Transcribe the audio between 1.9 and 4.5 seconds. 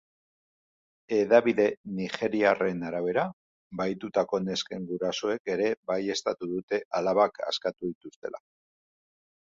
nigeriarren arabera, bahitutako